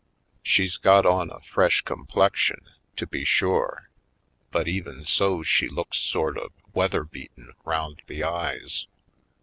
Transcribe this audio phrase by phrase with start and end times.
[0.41, 3.91] She's got on a fresh complexion, to be sure,
[4.49, 8.87] but even so she looks sort of weath er beaten 'round the eyes.